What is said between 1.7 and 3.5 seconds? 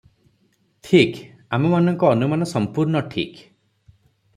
ମାନଙ୍କ ଅନୁମାନ ସମ୍ପୂର୍ଣ୍ଣ ଠିକ୍।